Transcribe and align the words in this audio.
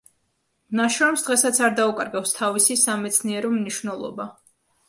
ნაშრომს 0.79 1.25
დღესაც 1.27 1.59
არ 1.67 1.77
დაუკარგავს 1.81 2.33
თავისი 2.39 2.81
სამეცნიერო 2.85 3.55
მნიშვნელობა. 3.59 4.29